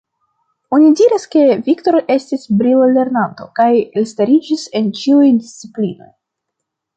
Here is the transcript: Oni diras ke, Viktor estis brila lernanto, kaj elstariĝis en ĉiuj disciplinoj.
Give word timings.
Oni 0.77 0.87
diras 1.01 1.25
ke, 1.35 1.43
Viktor 1.67 1.97
estis 2.13 2.47
brila 2.61 2.87
lernanto, 2.95 3.47
kaj 3.61 3.69
elstariĝis 4.03 4.65
en 4.81 4.89
ĉiuj 5.03 5.23
disciplinoj. 5.45 6.11